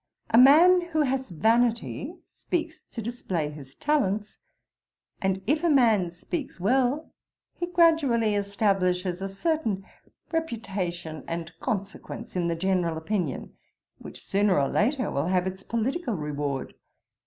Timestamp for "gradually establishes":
7.67-9.21